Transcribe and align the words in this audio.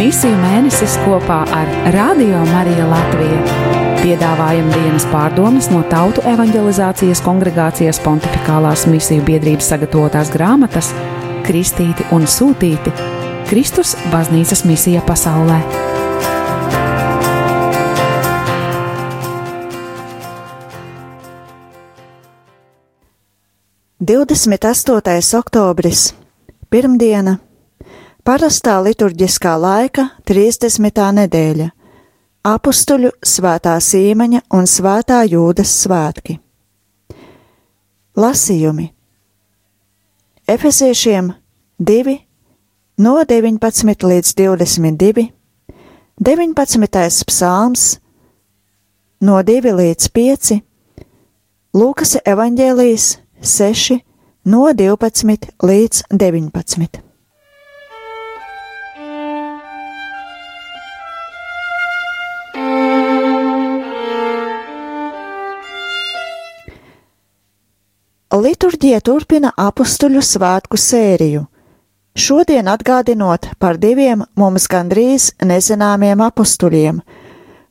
Misiju 0.00 0.32
mēnesis 0.40 0.94
kopā 1.04 1.42
ar 1.52 1.68
Radio 1.92 2.38
Mariju 2.48 2.86
Latviju. 2.88 3.40
Piedāvājam 3.98 4.70
dienas 4.72 5.04
pārdomas 5.12 5.66
no 5.68 5.82
Tautu 5.90 6.22
evanģelizācijas 6.24 7.20
kongregācijas 7.20 8.00
pontificālās 8.00 8.86
misiju 8.88 9.26
biedrības 9.26 9.68
sagatavotās 9.74 10.30
grāmatas 10.32 10.88
Kristīti 11.44 12.06
un 12.16 12.24
Sūtīti- 12.24 12.94
Kristus 13.50 13.92
baznīcas 14.08 14.64
misija 14.64 15.04
pasaulē. 15.04 15.60
28. 24.00 25.36
oktobris, 25.36 26.14
pirmdiena, 26.70 27.36
parastā 28.24 28.76
liturģiskā 28.84 29.54
laika 29.60 30.06
30. 30.28 31.02
nedēļa, 31.18 31.68
apstuļu 32.46 33.10
svētā 33.26 33.74
sīmeņa 33.80 34.44
un 34.56 34.68
svētā 34.68 35.22
jūdas 35.28 35.74
svētki. 35.84 36.38
Lasījumi 38.20 38.90
Efeziešiem 40.50 41.32
2, 41.78 42.16
no 42.98 43.12
19 43.22 44.06
līdz 44.10 44.32
22, 44.40 45.28
19. 46.18 47.26
psalms, 47.30 47.84
no 49.22 49.38
2 49.46 49.76
līdz 49.82 50.10
5, 50.10 50.58
Lūkas 51.70 52.16
evaņģēlijas 52.26 53.04
6, 53.46 54.00
no 54.50 54.64
12 54.74 55.52
līdz 55.62 56.02
19. 56.10 57.09
Liturģija 68.40 69.02
turpina 69.04 69.50
apstuļu 69.58 70.20
svētku 70.24 70.78
sēriju, 70.80 71.42
šodien 72.16 72.70
atgādinot 72.72 73.50
par 73.60 73.76
diviem 73.82 74.22
mums 74.38 74.64
gandrīz 74.70 75.26
nezināmiem 75.44 76.22
apstuļiem, 76.24 77.02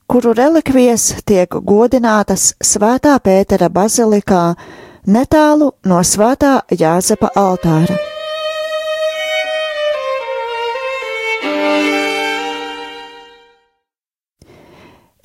kuru 0.06 0.36
relikvijas 0.38 1.08
tiek 1.26 1.58
godinātas 1.72 2.52
Svētā 2.62 3.16
Pētera 3.24 3.72
bazilikā 3.74 4.44
netālu 5.10 5.72
no 5.90 6.04
Svētā 6.06 6.60
Jāzepa 6.70 7.32
altāra. 7.34 7.98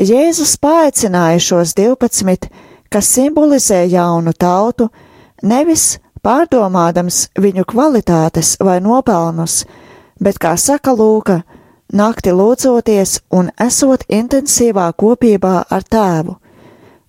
Jēzus 0.01 0.57
paaicināja 0.57 1.43
šos 1.53 1.75
12, 1.77 2.49
kas 2.89 3.19
simbolizē 3.19 3.85
jaunu 3.93 4.33
tautu, 4.33 4.89
nevis 5.45 5.99
pārdomādams 6.25 7.29
viņu 7.37 7.67
kvalitātes 7.69 8.57
vai 8.65 8.81
nopelnus, 8.81 9.65
bet, 10.21 10.41
kā 10.41 10.57
saka 10.57 10.95
Lūka, 10.97 11.43
nakti 11.93 12.33
lūdzoties 12.33 13.21
un 13.31 13.51
esot 13.61 14.07
intensīvā 14.09 14.89
kopībā 14.97 15.55
ar 15.71 15.85
tēvu, 15.85 16.39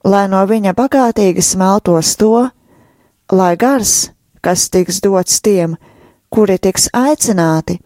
lai 0.05 0.25
no 0.29 0.43
viņa 0.45 0.75
bagātīgi 0.77 1.41
smeltos 1.41 2.15
to, 2.19 2.49
lai 3.31 3.55
gars, 3.57 4.11
kas 4.41 4.69
tiks 4.69 5.01
dots 5.01 5.41
tiem, 5.41 5.77
kuri 6.29 6.57
tiks 6.61 6.89
aicināti, 6.93 7.79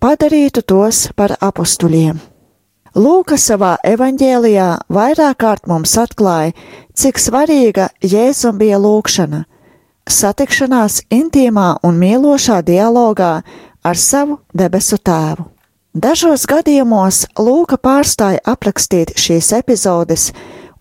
padarītu 0.00 0.64
tos 0.66 1.06
par 1.16 1.36
apstuļiem. 1.40 2.18
Lūka 2.96 3.36
savā 3.36 3.74
evaņģēlijā 3.84 4.68
vairāk 4.88 5.36
kārt 5.42 5.66
mums 5.68 5.92
atklāja, 6.00 6.54
cik 6.96 7.20
svarīga 7.20 7.90
Jēzum 8.00 8.56
bija 8.56 8.78
lūkšana, 8.80 9.42
satikšanās 10.06 11.02
intīmā 11.10 11.76
un 11.86 11.98
mīlošā 11.98 12.62
dialogā 12.66 13.32
ar 13.82 13.98
savu 13.98 14.38
debesu 14.54 14.98
tēvu. 14.98 15.50
Dažos 15.96 16.44
gadījumos 16.44 17.24
Lūka 17.40 17.78
pārstāja 17.80 18.42
aprakstīt 18.44 19.14
šīs 19.16 19.54
epizodes 19.56 20.30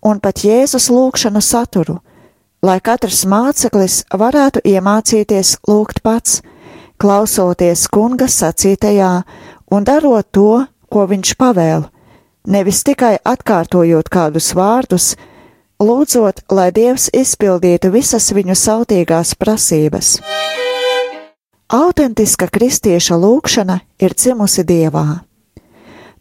un 0.04 0.20
pat 0.20 0.44
Jēzus 0.44 0.90
lūkšanu 0.92 1.42
saturu, 1.42 2.02
lai 2.62 2.82
katrs 2.84 3.24
māceklis 3.30 4.04
varētu 4.12 4.62
iemācīties 4.68 5.56
lūgt 5.70 6.02
pats, 6.04 6.42
klausoties 7.00 7.88
kunga 7.88 8.28
sacītajā 8.28 9.12
un 9.72 9.88
darot 9.88 10.28
to, 10.36 10.66
ko 10.92 11.08
viņš 11.08 11.34
pavēl, 11.40 11.88
nevis 12.46 12.84
tikai 12.84 13.16
atkārtojot 13.24 14.12
kādus 14.12 14.52
vārdus, 14.58 15.16
lūdzot, 15.82 16.46
lai 16.52 16.72
Dievs 16.76 17.10
izpildītu 17.14 17.92
visas 17.94 18.32
viņu 18.34 18.56
sautīgās 18.56 19.36
prasības. 19.40 20.20
Autentiska 21.74 22.48
kristieša 22.48 23.18
lūkšana 23.18 23.80
ir 24.00 24.14
dzimusi 24.14 24.64
Dievā. 24.64 25.06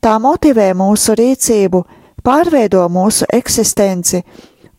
Tā 0.00 0.16
motivē 0.20 0.72
mūsu 0.76 1.14
rīcību, 1.16 1.84
pārveido 2.24 2.86
mūsu 2.88 3.28
eksistenci 3.32 4.22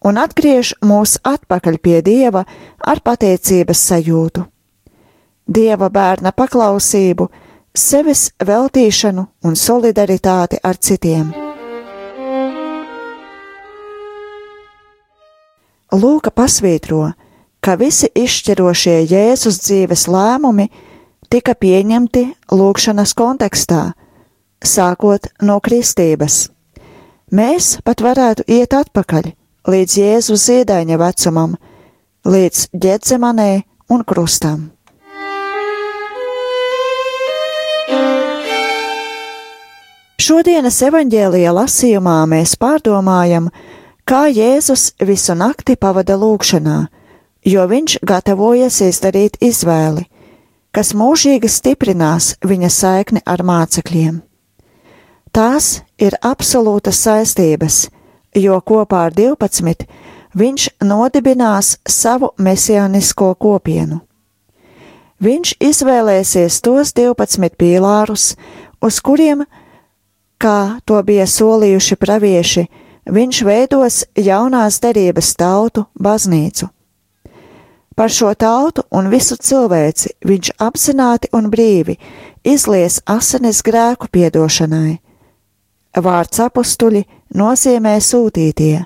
un 0.05 0.17
atgriež 0.21 0.75
mūs 0.85 1.19
atpakaļ 1.25 1.79
pie 1.81 2.01
Dieva 2.05 2.43
ar 2.81 3.01
pateicības 3.05 3.85
sajūtu. 3.89 4.45
Dieva 5.45 5.89
bērna 5.93 6.33
paklausību, 6.33 7.29
sevis 7.77 8.31
veltīšanu 8.41 9.27
un 9.45 9.57
solidaritāti 9.59 10.61
ar 10.63 10.81
citiem. 10.81 11.44
Lūka 15.95 16.27
pasvītro, 16.35 17.13
ka 17.63 17.77
visi 17.79 18.09
izšķirošie 18.19 18.97
Jēzus 19.07 19.61
dzīves 19.63 20.09
lēmumi 20.11 20.65
tika 21.31 21.53
pieņemti 21.55 22.25
lūkšanas 22.51 23.13
kontekstā, 23.15 23.93
sākot 24.59 25.29
no 25.39 25.61
kristības. 25.63 26.49
Mēs 27.31 27.77
pat 27.87 28.03
varētu 28.03 28.43
iet 28.51 28.75
atpakaļ 28.75 29.31
līdz 29.71 29.97
Jēzus 30.01 30.43
zīdaiņa 30.49 30.99
vecumam, 30.99 31.55
līdz 32.27 32.67
ģetzemanē 32.75 33.51
un 33.95 34.03
krustam. 34.03 34.73
Šodienas 40.25 40.81
evaņģēlija 40.89 41.55
lasījumā 41.55 42.19
mēs 42.27 42.57
pārdomājam, 42.59 43.47
kā 44.05 44.27
Jēzus 44.29 44.93
visu 45.01 45.35
nakti 45.35 45.75
pavada 45.75 46.15
lūkšanā, 46.21 46.77
jo 47.45 47.65
viņš 47.69 47.97
gatavojas 48.05 48.79
izdarīt 48.85 49.37
izvēli, 49.41 50.05
kas 50.71 50.93
mūžīgi 50.93 51.49
stiprinās 51.49 52.35
viņa 52.45 52.69
saikni 52.69 53.23
ar 53.25 53.43
mācekļiem. 53.43 54.21
Tās 55.35 55.81
ir 55.99 56.15
absolūtas 56.23 57.01
saistības, 57.01 57.87
jo 58.35 58.59
kopā 58.61 59.07
ar 59.09 59.15
12 59.15 59.87
viņš 60.35 60.67
nodibinās 60.83 61.77
savu 61.87 62.31
mesianisko 62.37 63.33
kopienu. 63.39 64.01
Viņš 65.19 65.55
izvēlēsies 65.63 66.61
tos 66.61 66.91
12 66.95 67.55
pīlārus, 67.55 68.35
uz 68.83 68.99
kuriem, 68.99 69.45
kā 70.37 70.79
to 70.85 70.99
bija 71.07 71.27
solījuši 71.27 71.95
pravieši, 71.99 72.65
viņš 73.05 73.41
veidos 73.45 74.03
jaunās 74.17 74.79
derības 74.81 75.35
tautu 75.37 75.85
baznīcu. 75.99 76.69
Par 77.95 78.11
šo 78.11 78.33
tautu 78.35 78.83
un 78.91 79.07
visu 79.07 79.37
cilvēci 79.39 80.17
viņš 80.27 80.51
apzināti 80.59 81.29
un 81.31 81.47
brīvi 81.51 81.95
izlies 82.43 82.99
asinis 83.07 83.61
grēku 83.63 84.09
piedošanai. 84.11 84.97
Vārds 85.95 86.41
apstuļi 86.43 87.05
nozīmē 87.39 87.95
sūtītie, 88.03 88.83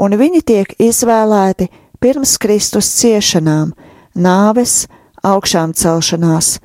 un 0.00 0.16
viņi 0.16 0.40
tiek 0.40 0.72
izvēlēti 0.80 1.68
pirms 2.00 2.38
Kristus 2.40 2.88
ciešanām, 2.96 3.74
nāves, 4.16 4.86
augšām 5.20 5.74
celšanās, 5.76 6.56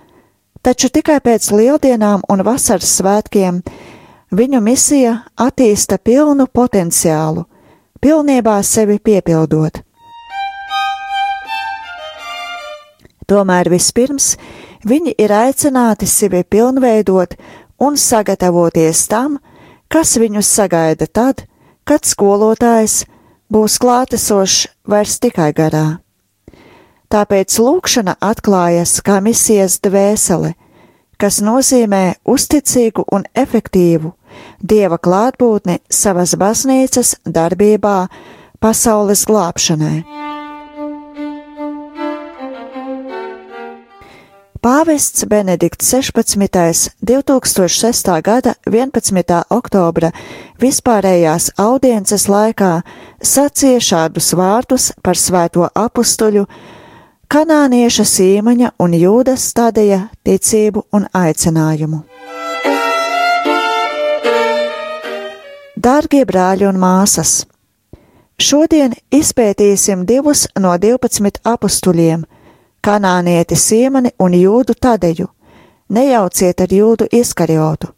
taču 0.63 0.87
tikai 0.87 1.19
pēc 1.19 1.51
lieldienām 1.51 2.23
un 2.31 2.43
vasaras 2.47 2.95
svētkiem 3.01 3.59
viņu 4.31 4.61
misija 4.63 5.15
attīsta 5.35 5.97
pilnu 5.99 6.47
potenciālu, 6.47 7.45
pilnībā 8.01 8.57
sevi 8.63 8.99
piepildot. 8.99 9.81
Tomēr 13.27 13.69
vispirms 13.71 14.35
viņi 14.87 15.15
ir 15.19 15.31
aicināti 15.31 16.07
sevi 16.07 16.43
pilnveidot 16.43 17.35
un 17.79 17.97
sagatavoties 17.97 19.05
tam, 19.07 19.37
kas 19.91 20.17
viņus 20.19 20.47
sagaida 20.47 21.07
tad, 21.07 21.45
kad 21.83 22.07
skolotājs 22.07 23.05
būs 23.51 23.77
klātesošs 23.83 24.67
vairs 24.87 25.19
tikai 25.19 25.51
garā. 25.55 25.99
Tāpēc 27.11 27.57
lūkšana 27.59 28.15
atklājas 28.23 29.01
kā 29.03 29.19
misijas 29.19 29.81
dvēsele, 29.83 30.53
kas 31.19 31.41
nozīmē 31.43 32.21
uzticīgu 32.23 33.03
un 33.11 33.27
efektīvu 33.35 34.13
dieva 34.61 34.97
klātbūtni 34.97 35.79
savas 35.89 36.35
baznīcas 36.39 37.15
darbībā 37.25 37.97
pasaules 38.61 39.25
glābšanai. 39.29 40.01
Pāvests 44.61 45.25
Benedikts 45.25 45.89
16. 45.89 46.93
2006. 47.01 48.21
gada 48.21 48.53
11. 48.69 49.39
oktobra 49.49 50.11
vispārējās 50.61 51.49
audiences 51.57 52.27
laikā 52.29 52.83
sacīja 53.17 53.81
šādus 53.81 54.29
vārdus 54.37 54.91
par 55.01 55.17
svēto 55.17 55.65
apustuļu, 55.65 56.45
kanānieša 57.25 58.05
sīmaņa 58.05 58.75
un 58.77 58.93
jūdas 59.01 59.49
stadija 59.49 60.03
ticību 60.21 60.85
un 60.93 61.09
aicinājumu. 61.09 62.10
Dārgie 65.81 66.25
brāļi 66.27 66.65
un 66.67 66.77
māsas! 66.77 67.45
Šodien 68.37 68.91
izpētīsim 69.17 70.03
divus 70.05 70.43
no 70.59 70.73
12 70.77 71.39
apustuļiem 71.47 72.25
kanānieti 72.85 73.57
Siemani 73.57 74.11
un 74.21 74.35
jūdu 74.37 74.75
Tadeju, 74.85 75.29
nejauciet 75.89 76.61
ar 76.65 76.75
jūdu 76.75 77.07
izkarjotu. 77.21 77.89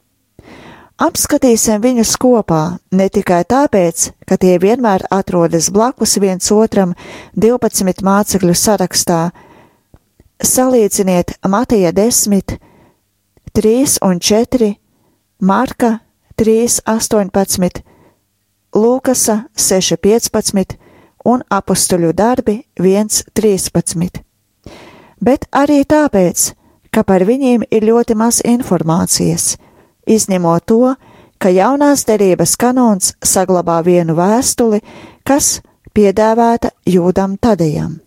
Apskatīsim 1.08 1.82
viņus 1.84 2.14
kopā 2.24 2.62
ne 2.96 3.10
tikai 3.10 3.42
tāpēc, 3.56 4.06
ka 4.30 4.38
tie 4.38 4.54
vienmēr 4.64 5.04
atrodas 5.12 5.68
blakus 5.74 6.16
viens 6.24 6.54
otram 6.56 6.94
12 7.36 8.06
mācekļu 8.06 8.56
sarakstā. 8.64 9.20
Salīdziniet 10.40 11.36
Matija 11.50 11.92
10, 11.92 12.58
3 13.60 14.00
un 14.08 14.24
4, 14.32 14.74
Marka 15.42 15.98
3, 16.44 16.82
18, 16.92 17.82
Lūkasa 18.76 19.40
6, 19.56 19.98
15 20.04 20.78
un 21.30 21.48
apstuļu 21.48 22.12
darbi 22.18 22.60
1, 22.82 23.24
13 23.32 24.24
bet 25.24 25.48
arī 25.56 25.84
tāpēc, 25.88 26.52
ka 26.94 27.04
par 27.08 27.24
viņiem 27.28 27.66
ir 27.72 27.88
ļoti 27.88 28.18
maz 28.20 28.42
informācijas, 28.46 29.56
izņemot 30.06 30.66
to, 30.68 30.94
ka 31.40 31.52
jaunās 31.52 32.06
derības 32.08 32.56
kanons 32.60 33.14
saglabā 33.24 33.80
vienu 33.86 34.16
vēstuli, 34.20 34.82
kas 35.28 35.62
piedāvāta 35.96 36.74
jūdam 36.88 37.38
tadējam. 37.40 38.00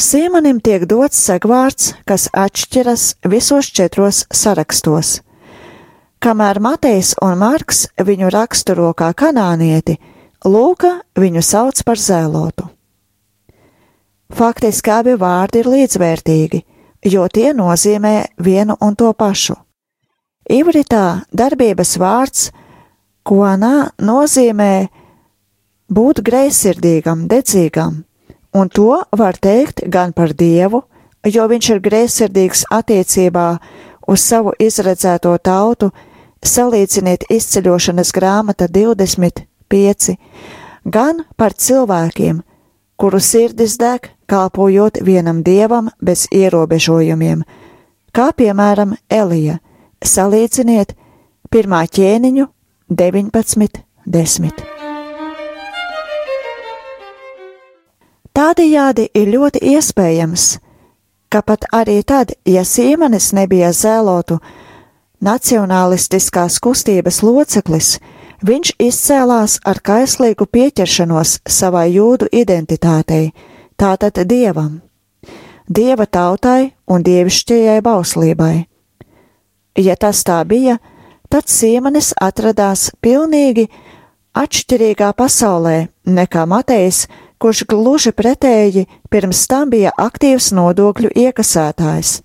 Sīmanim 0.00 0.62
tiek 0.64 0.86
dots 0.88 1.18
segvārds, 1.20 1.92
kas 2.08 2.30
atšķiras 2.32 3.06
visos 3.28 3.68
četros 3.68 4.24
sarakstos. 4.32 5.18
Kamēr 6.20 6.58
Matejs 6.60 7.14
un 7.24 7.38
Marks 7.40 7.86
viņu 7.96 8.28
raksturo 8.28 8.90
kā 8.92 9.14
kanānieti, 9.16 9.94
Lūka 10.44 10.98
viņu 11.16 11.40
sauc 11.40 11.80
par 11.84 11.96
zēlotu. 11.96 12.66
Faktiski 14.36 14.92
abi 14.92 15.14
vārdi 15.16 15.62
ir 15.62 15.70
līdzvērtīgi, 15.72 16.60
jo 17.08 17.24
tie 17.32 17.54
nozīmē 17.56 18.12
vienu 18.36 18.76
un 18.84 18.98
to 19.00 19.14
pašu. 19.16 19.56
Ivritā 20.44 21.22
darbības 21.32 21.94
vārds 21.96 22.44
konā 23.24 23.88
nozīmē 23.96 24.74
būt 25.88 26.20
greizsirdīgam, 26.28 27.24
dedzīgam, 27.32 28.04
un 28.52 28.68
to 28.68 29.00
var 29.16 29.40
teikt 29.40 29.86
gan 29.88 30.12
par 30.12 30.36
Dievu, 30.36 30.84
jo 31.24 31.48
viņš 31.48 31.72
ir 31.72 31.82
greizsirdīgs 31.88 32.66
attiecībā 32.68 33.48
uz 34.04 34.20
savu 34.20 34.52
izredzēto 34.60 35.32
tautu, 35.40 35.88
salīdziniet 36.46 37.26
izceļošanas 37.30 38.12
grāmata 38.16 38.68
25, 38.68 40.16
gan 40.84 41.24
par 41.36 41.54
cilvēkiem, 41.54 42.40
kuru 43.00 43.20
sirdis 43.20 43.76
deg, 43.80 44.10
kalpojot 44.30 45.00
vienam 45.04 45.42
dievam 45.42 45.90
bez 46.00 46.26
ierobežojumiem, 46.32 47.44
kā 48.12 48.30
piemēram 48.36 48.96
Elija. 49.10 49.58
Salīdziniet 50.00 50.94
pirmā 51.52 51.84
ķēniņu 51.84 52.46
19, 52.88 53.82
10. 54.06 54.62
Tādējādi 58.30 59.10
ir 59.12 59.28
ļoti 59.34 59.60
iespējams, 59.74 60.44
ka 61.28 61.42
pat 61.44 61.66
arī 61.76 61.98
tad, 62.06 62.32
ja 62.48 62.62
Sīmanis 62.64 63.32
nebija 63.36 63.74
zēlotu 63.76 64.38
nacionālistiskās 65.20 66.58
kustības 66.62 67.22
loceklis, 67.22 67.98
Viņš 68.40 68.70
izcēlās 68.80 69.58
ar 69.68 69.82
kaislīgu 69.84 70.46
pieķeršanos 70.48 71.40
savai 71.44 71.90
jūdu 71.92 72.30
identitātei, 72.32 73.34
tātad 73.76 74.16
dievam, 74.24 74.78
dieva 75.68 76.06
tautai 76.08 76.72
un 76.88 77.04
dievišķajai 77.04 77.82
bauslībai. 77.84 78.54
Ja 79.76 79.96
tas 80.00 80.24
tā 80.24 80.38
bija, 80.48 80.78
tad 81.28 81.52
Sīmanis 81.52 82.14
atradās 82.16 82.88
pilnīgi 83.04 83.66
atšķirīgā 84.32 85.12
pasaulē 85.20 85.90
nekā 86.08 86.46
Matejs, 86.48 87.04
kurš 87.36 87.66
gluži 87.68 88.16
pretēji 88.16 88.86
pirms 89.12 89.44
tam 89.52 89.68
bija 89.68 89.92
aktīvs 90.00 90.48
nodokļu 90.56 91.12
iekasētājs, 91.12 92.22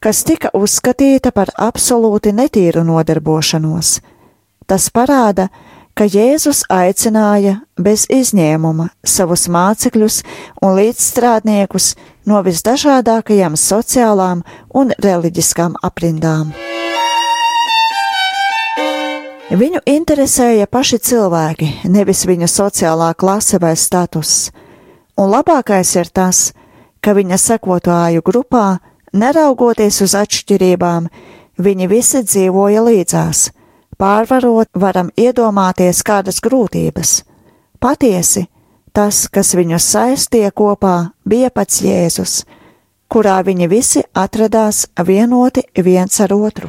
kas 0.00 0.24
tika 0.24 0.52
uzskatīta 0.54 1.32
par 1.32 1.54
absolūti 1.56 2.34
netīru 2.36 2.84
nodarbošanos 2.84 3.96
Tas 4.66 4.88
parāda, 4.90 5.46
ka 5.94 6.08
Jēzus 6.10 6.64
aicināja 6.74 7.60
bez 7.78 8.08
izņēmuma 8.10 8.88
savus 9.06 9.46
mācekļus 9.46 10.16
un 10.66 10.74
līdzstrādniekus 10.80 11.92
no 12.26 12.40
visdažādākajām 12.42 13.54
sociālām 13.54 14.42
un 14.74 14.90
reliģiskām 14.98 15.78
aprindām. 15.86 16.50
Viņu 19.46 19.84
interesēja 19.86 20.66
paši 20.66 20.98
cilvēki, 21.06 21.68
nevis 21.86 22.24
viņa 22.26 22.50
sociālā 22.50 23.12
klase 23.14 23.62
vai 23.62 23.76
status, 23.78 24.50
un 25.14 25.30
labākais 25.30 25.94
ir 25.94 26.10
tas, 26.10 26.50
ka 26.98 27.14
viņa 27.14 27.38
sekotāju 27.38 28.26
grupā, 28.26 28.80
neraugoties 29.16 30.00
uz 30.04 30.14
atšķirībām, 30.18 31.10
viņi 31.58 31.88
visi 31.90 32.22
dzīvoja 32.24 32.84
līdzās 32.86 33.48
Pārvarot, 33.96 34.68
varam 34.76 35.08
iedomāties 35.16 36.02
kādas 36.04 36.42
grūtības. 36.44 37.22
Patiesi, 37.80 38.42
tas, 38.92 39.22
kas 39.32 39.54
viņus 39.56 39.86
saistīja 39.94 40.50
kopā, 40.52 41.12
bija 41.24 41.48
pats 41.48 41.80
Jēzus, 41.80 42.42
kurā 43.08 43.38
viņi 43.46 43.70
visi 43.72 44.02
atradās 44.12 44.84
vienoti 45.00 45.64
viens 45.80 46.20
ar 46.20 46.36
otru. 46.36 46.68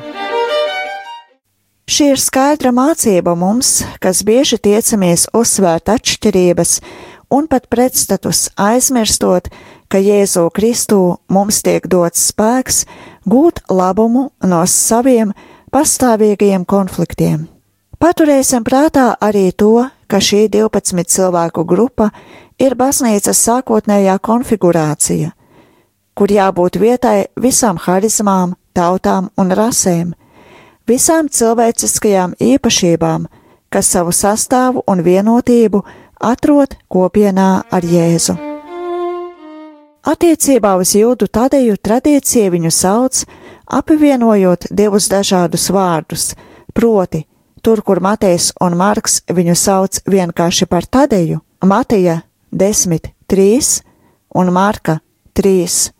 Šī 1.87 2.09
ir 2.13 2.19
skaidra 2.19 2.71
mācība 2.75 3.35
mums, 3.35 3.81
kas 3.99 4.23
bieži 4.27 4.59
tiecamies 4.63 5.27
uzsvērt 5.35 5.91
atšķirības 5.91 6.79
un 7.35 7.47
pat 7.51 7.67
pretstatus 7.67 8.47
aizmirstot, 8.55 9.51
ka 9.87 9.99
Jēzu 10.03 10.47
Kristū 10.53 11.17
mums 11.31 11.61
tiek 11.63 11.85
dots 11.87 12.29
spēks 12.31 12.85
gūt 13.27 13.63
labumu 13.69 14.29
no 14.43 14.63
saviem 14.67 15.33
pastāvīgajiem 15.73 16.65
konfliktiem. 16.65 17.47
Paturēsim 17.97 18.65
prātā 18.67 19.15
arī 19.21 19.49
to, 19.51 19.87
ka 20.07 20.19
šī 20.21 20.47
12 20.53 21.09
cilvēku 21.09 21.65
grupa 21.65 22.11
ir 22.61 22.75
baznīcas 22.77 23.39
sākotnējā 23.47 24.19
konfigurācija, 24.21 25.31
kur 26.13 26.31
jābūt 26.31 26.77
vietai 26.81 27.27
visām 27.41 27.81
harizmām, 27.81 28.55
tautām 28.77 29.31
un 29.37 29.53
rasēm, 29.57 30.13
visām 30.87 31.29
cilvēciskajām 31.29 32.37
īpašībām, 32.37 33.25
kas 33.73 33.89
savu 33.95 34.13
sastāvu 34.13 34.85
un 34.87 35.01
vienotību 35.03 35.81
atrod 36.21 36.77
kopienā 36.87 37.49
ar 37.71 37.83
Jēzu. 37.83 38.46
Attiecībā 40.07 40.77
uz 40.79 40.93
jūdu 40.95 41.27
tadeju 41.27 41.75
tradīcija 41.83 42.47
viņu 42.53 42.69
sauc 42.71 43.25
apvienojot 43.67 44.69
divus 44.71 45.09
dažādus 45.11 45.65
vārdus, 45.75 46.29
proti, 46.71 47.25
tur, 47.59 47.81
kur 47.83 47.99
Matejs 47.99 48.53
un 48.63 48.77
Marks 48.79 49.19
viņu 49.27 49.55
sauc 49.59 49.99
vienkārši 50.07 50.67
par 50.71 50.87
tadeju, 50.87 51.41
Mateja 51.59 52.21
10, 52.55 53.11
3 53.27 53.67
un 54.39 54.51
Marka 54.55 55.01
3, 55.35 55.91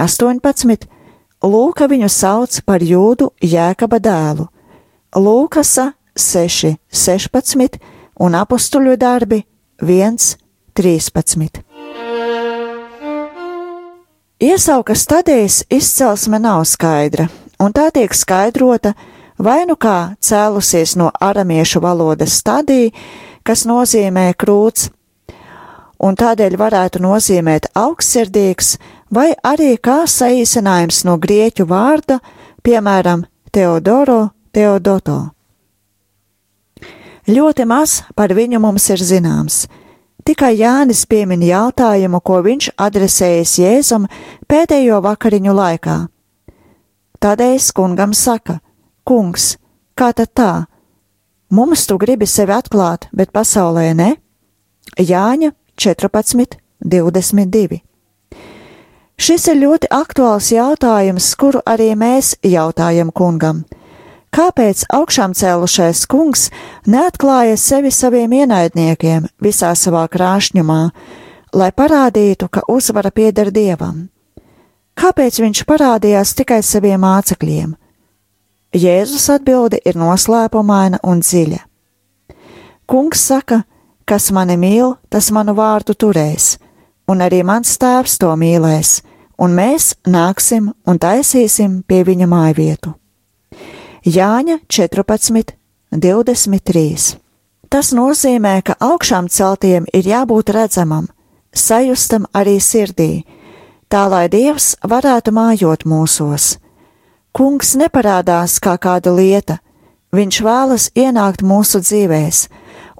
18, 0.00 0.88
Lūka 1.42 1.88
viņu 1.90 2.08
sauc 2.08 2.56
par 2.64 2.80
jūdu 2.80 3.34
jēkaba 3.42 3.98
dēlu, 4.00 4.46
Lūkasa 5.12 5.90
6, 6.16 6.72
16 6.88 7.76
un 8.16 8.40
apustuļu 8.40 8.96
darbi 8.96 9.42
1, 9.82 10.32
13. 10.72 11.71
Iesauka 14.42 14.94
stadijas 14.94 15.64
izcelsme 15.70 16.38
nav 16.38 16.64
skaidra, 16.66 17.28
un 17.62 17.70
tā 17.70 17.92
tiek 17.94 18.10
skaidrota 18.10 18.90
vai 19.38 19.60
nu 19.70 19.76
kā 19.78 20.16
cēlusies 20.18 20.96
no 20.98 21.12
aramiešu 21.14 21.78
valodas 21.84 22.40
stadija, 22.40 22.90
kas 23.46 23.62
nozīmē 23.70 24.32
krūts, 24.34 24.88
un 26.02 26.18
tādēļ 26.18 26.56
varētu 26.58 27.02
nozīmēt 27.04 27.68
augstsirdīgs, 27.78 28.72
vai 29.14 29.28
arī 29.46 29.76
kā 29.78 30.00
saīsinājums 30.10 31.04
no 31.06 31.14
grieķu 31.22 31.68
vārda, 31.70 32.18
piemēram, 32.66 33.22
Teodoro 33.52 34.32
Teodoto. 34.50 35.20
Ļoti 37.30 37.70
maz 37.70 38.00
par 38.18 38.34
viņu 38.34 38.58
mums 38.58 38.90
ir 38.90 39.06
zināms. 39.06 39.68
Tikai 40.22 40.54
Jānis 40.54 41.02
piemin 41.10 41.42
jautājumu, 41.42 42.20
ko 42.22 42.42
viņš 42.44 42.72
adresējas 42.78 43.56
Jēzum 43.58 44.06
pēdējo 44.46 45.00
vakariņu 45.02 45.54
laikā. 45.58 45.96
Tādēļ 47.22 47.58
kungam 47.74 48.14
saka: 48.14 48.60
Kungs, 49.04 49.56
kā 49.98 50.12
tad 50.14 50.30
tā? 50.34 50.52
Mums 51.50 51.86
tu 51.86 51.98
gribi 51.98 52.26
sevi 52.26 52.54
atklāt, 52.54 53.08
bet 53.12 53.32
pasaulē 53.34 53.92
ne? 53.94 54.16
Jāņa 54.98 55.52
14, 55.76 56.56
22. 56.80 57.82
Šis 59.18 59.48
ir 59.52 59.58
ļoti 59.60 59.90
aktuāls 59.90 60.52
jautājums, 60.54 61.34
kuru 61.36 61.60
arī 61.66 61.92
mēs 61.98 62.36
jautājam 62.42 63.12
kungam. 63.12 63.64
Kāpēc 64.32 64.86
augšām 64.88 65.34
cēlušais 65.36 66.06
kungs 66.08 66.46
neatklāja 66.88 67.58
sevi 67.60 67.90
saviem 67.92 68.32
ienaidniekiem 68.32 69.26
visā 69.44 69.74
savā 69.76 70.06
krāšņumā, 70.08 70.78
lai 71.52 71.68
parādītu, 71.76 72.48
ka 72.48 72.62
uzvara 72.72 73.10
pieder 73.12 73.50
dievam? 73.52 74.06
Kāpēc 74.96 75.36
viņš 75.44 75.60
parādījās 75.68 76.32
tikai 76.38 76.62
saviem 76.64 77.04
mācekļiem? 77.04 77.74
Jēzus 78.72 79.28
atbilde 79.34 79.82
ir 79.84 80.00
noslēpumaina 80.00 81.02
un 81.04 81.20
dziļa. 81.20 81.60
Kungs 82.88 83.26
saka, 83.28 83.60
kas 84.08 84.30
mani 84.32 84.56
mīl, 84.56 84.96
tas 85.12 85.28
manu 85.28 85.52
vārdu 85.60 85.92
turēs, 85.92 86.56
un 87.04 87.20
arī 87.20 87.42
mans 87.44 87.76
tēvs 87.76 88.16
to 88.24 88.32
mīlēs, 88.32 89.02
un 89.36 89.52
mēs 89.60 89.92
nāksim 90.08 90.72
un 90.88 91.04
taisīsim 91.04 91.82
pie 91.84 92.00
viņa 92.08 92.32
mājvietu. 92.32 92.96
Jāņa 94.02 94.56
14, 94.66 95.52
23. 95.94 97.18
Tas 97.70 97.92
nozīmē, 97.94 98.56
ka 98.66 98.74
augšām 98.82 99.28
celtiem 99.30 99.84
ir 99.94 100.08
jābūt 100.10 100.50
redzamam, 100.50 101.06
sajustam 101.54 102.26
arī 102.34 102.56
sirdī, 102.58 103.22
tā 103.86 104.08
lai 104.10 104.26
Dievs 104.26 104.74
varētu 104.82 105.30
mājot 105.30 105.86
mūsos. 105.86 106.58
Kungs 107.30 107.76
neparādās 107.78 108.58
kā 108.58 108.74
kāda 108.74 109.14
lieta, 109.14 109.60
viņš 110.10 110.42
vēlas 110.42 110.90
ienākt 110.98 111.46
mūsu 111.46 111.78
dzīvēs, 111.86 112.48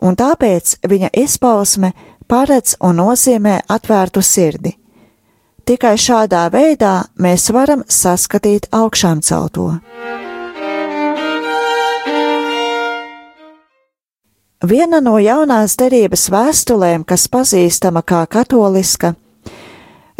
un 0.07 0.15
tāpēc 0.15 0.77
viņa 0.87 1.11
izpausme 1.19 1.91
paredz 2.31 2.77
un 2.79 3.03
nozīmē 3.03 3.65
atvērtu 3.67 4.23
sirdi. 4.23 4.77
Tikai 5.67 5.97
šādā 5.99 6.47
veidā 6.55 7.09
mēs 7.19 7.51
varam 7.51 7.83
saskatīt 7.91 8.71
augšām 8.71 9.19
celto. 9.19 9.73
Viena 14.63 15.01
no 15.03 15.17
jaunās 15.19 15.75
derības 15.75 16.29
vēstulēm, 16.31 17.03
kas 17.03 17.25
pazīstama 17.27 18.05
kā 18.07 18.21
katoliska, 18.31 19.17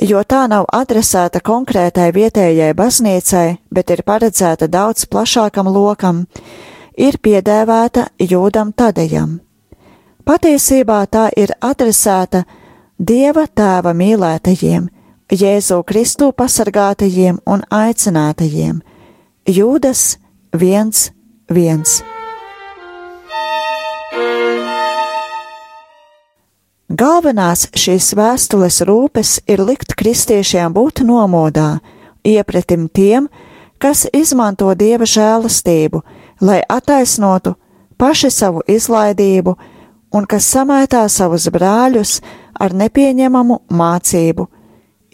jo 0.03 0.23
tā 0.27 0.41
nav 0.51 0.65
adresēta 0.75 1.39
konkrētai 1.47 2.09
vietējai 2.11 2.73
baznīcai, 2.75 3.47
bet 3.71 3.93
ir 3.95 4.03
paredzēta 4.03 4.67
daudz 4.67 5.07
plašākam 5.07 5.71
lokam, 5.71 6.25
ir 6.99 7.21
piedēvēta 7.23 8.09
Jūdam 8.19 8.73
Tadejam. 8.75 9.39
Patiesībā 10.27 11.05
tā 11.07 11.29
ir 11.39 11.55
adresēta 11.63 12.43
Dieva 12.99 13.47
tēva 13.47 13.95
mīlētajiem, 13.95 14.89
Jēzu 15.31 15.79
Kristu 15.87 16.33
pasargātajiem 16.35 17.39
un 17.47 17.63
aicinātajiem. 17.71 18.83
Jūdas 19.47 20.19
1.1. 20.59 22.22
Galvenās 26.93 27.65
šīs 27.73 28.11
vēstules 28.19 28.83
rūpes 28.85 29.39
ir 29.49 29.63
likt 29.65 29.95
kristiešiem 29.97 30.75
būt 30.77 31.01
nomodā, 31.09 31.81
iepratim 32.21 32.85
tiem, 32.93 33.31
kas 33.81 34.05
izmanto 34.13 34.69
dieva 34.77 35.09
žēlastību, 35.09 36.03
lai 36.45 36.61
attaisnotu 36.69 37.55
paši 37.97 38.31
savu 38.31 38.61
izlaidību 38.69 39.57
un 40.13 40.29
kas 40.29 40.51
samētā 40.53 41.07
savus 41.09 41.49
brāļus 41.55 42.19
ar 42.61 42.77
nepieņemamu 42.77 43.59
mācību, 43.73 44.47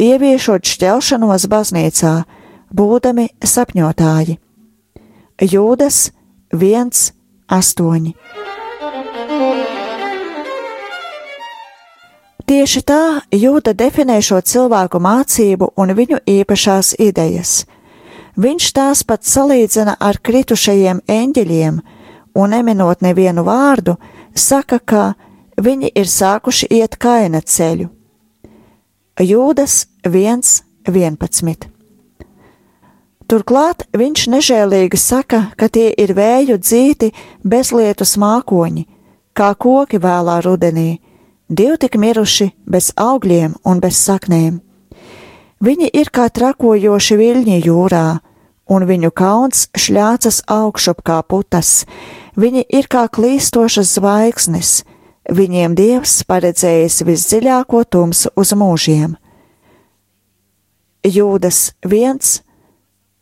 ieviešot 0.03 0.67
šķelšanos 0.75 1.47
baznīcā, 1.53 2.15
būdami 2.75 3.29
sapņotāji. 3.55 4.39
Jūdas 5.47 6.09
1, 6.53 7.13
8. 7.49 8.13
Tieši 12.49 12.81
tā 12.81 13.03
Jūda 13.29 13.75
definē 13.77 14.23
šo 14.25 14.39
cilvēku 14.41 14.99
mācību 15.05 15.75
un 15.77 15.93
viņu 15.93 16.23
īpašās 16.25 16.95
idejas. 16.97 17.67
Viņš 18.41 18.69
tās 18.73 19.03
pat 19.05 19.27
salīdzina 19.29 19.99
ar 20.01 20.17
kritušajiem 20.25 21.03
eņģeļiem, 21.11 21.81
un 22.39 22.55
neminot 22.55 23.05
nevienu 23.05 23.45
vārdu, 23.45 23.99
saka, 24.35 24.79
ka 24.79 25.03
viņi 25.61 25.93
ir 25.93 26.09
sākuši 26.09 26.71
iet 26.81 26.97
kaina 26.97 27.43
ceļu. 27.43 27.89
Jūdas 29.19 29.89
1.11. 30.07 31.69
Turklāt 33.29 33.85
viņš 33.93 34.29
nežēlīgi 34.33 34.97
saka, 34.97 35.51
ka 35.59 35.69
tie 35.69 35.91
ir 35.93 36.15
vēju 36.17 36.57
dzīti 36.63 37.11
bezlietu 37.45 38.07
smākoņi, 38.09 38.87
kā 39.39 39.53
koki 39.55 40.03
vēlā 40.03 40.41
rudenī, 40.43 40.99
Divi 41.49 41.79
tik 41.81 41.95
miruši 41.97 42.51
bez 42.69 42.91
augļiem 43.01 43.55
un 43.65 43.79
bez 43.81 43.97
saknēm. 44.05 44.59
Viņi 45.65 45.89
ir 45.97 46.11
kā 46.13 46.27
trakojoši 46.29 47.17
viļņi 47.17 47.57
jūrā, 47.65 48.19
un 48.69 48.85
viņu 48.85 49.11
kauns 49.17 49.65
šļācas 49.73 50.43
augšup 50.53 51.01
kā 51.09 51.23
putas, 51.25 51.87
viņi 52.37 52.67
ir 52.69 52.91
kā 52.93 53.07
klīstošas 53.09 53.97
zvaigznes, 53.97 54.75
viņiem 55.25 55.73
dievs 55.79 56.21
paredzējis 56.29 57.01
visdziļāko 57.09 57.83
tumsu 57.89 58.35
uz 58.37 58.53
mūžiem. 58.53 59.17
Jūdas 61.09 61.73
1 61.89 62.43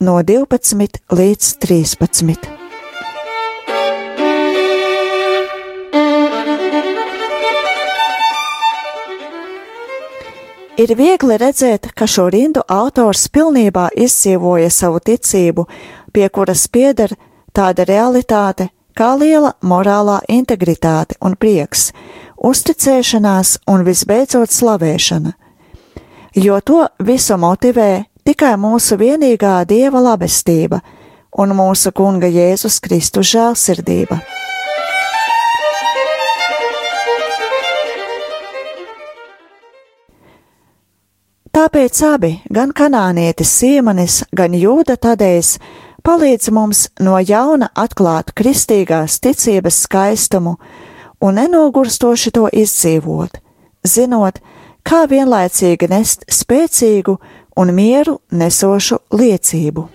no 0.02 0.18
12 0.26 1.02
līdz 1.14 1.56
13. 1.62 2.55
Ir 10.76 10.90
viegli 10.92 11.38
redzēt, 11.40 11.88
ka 11.96 12.04
šo 12.04 12.26
rindu 12.28 12.60
autors 12.68 13.30
pilnībā 13.32 13.86
izdzīvoja 13.96 14.68
savu 14.68 15.00
ticību, 15.00 15.64
pie 16.12 16.28
kuras 16.28 16.66
pieder 16.68 17.14
tāda 17.56 17.86
realitāte 17.88 18.68
kā 18.92 19.14
liela 19.16 19.54
morālā 19.64 20.18
integritāte 20.28 21.16
un 21.24 21.38
prieks, 21.40 21.94
uzticēšanās 22.36 23.56
un 23.72 23.88
visbeidzot 23.88 24.52
slavēšana. 24.52 25.32
Jo 26.36 26.60
to 26.60 26.84
visu 27.00 27.40
motivē 27.40 28.04
tikai 28.28 28.58
mūsu 28.60 29.00
vienīgā 29.00 29.62
Dieva 29.64 30.04
labestība 30.10 30.82
un 31.40 31.56
mūsu 31.56 31.96
Kunga 31.96 32.28
Jēzus 32.28 32.82
Kristus 32.84 33.32
žēlsirdība. 33.32 34.20
Tāpēc 41.66 41.98
abi, 42.06 42.28
gan 42.54 42.70
kanānietis 42.70 43.50
Sīmanis, 43.58 44.20
gan 44.30 44.52
Jūda 44.54 44.94
Tadējs, 45.02 45.56
palīdz 46.06 46.52
mums 46.54 46.84
no 47.02 47.16
jauna 47.18 47.72
atklāt 47.74 48.30
kristīgās 48.38 49.16
ticības 49.18 49.80
skaistumu 49.88 50.52
un 51.26 51.40
nenogurstoši 51.40 52.30
to 52.38 52.46
izdzīvot, 52.62 53.40
zinot, 53.82 54.38
kā 54.86 55.08
vienlaicīgi 55.10 55.90
nest 55.90 56.22
spēcīgu 56.30 57.18
un 57.58 57.74
mieru 57.74 58.20
nesošu 58.30 59.02
liecību. 59.10 59.88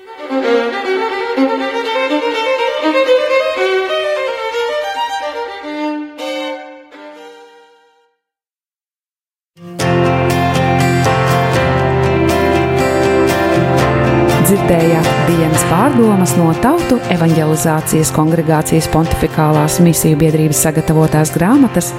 Pārdomas 16.02 16.32
no 16.34 16.48
Tautu 16.64 16.96
evanģelizācijas 17.14 18.10
kongregācijas 18.16 18.88
pontificālās 18.90 19.76
misiju 19.86 20.18
biedrības 20.18 20.64
sagatavotās 20.66 21.30
grāmatas 21.36 21.92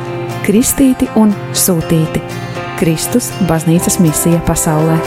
Kristīti 0.42 1.06
un 1.14 1.30
Sūtīti- 1.54 2.24
Kristus 2.80 3.30
baznīcas 3.46 4.00
misija 4.02 4.42
pasaulē. 4.48 4.98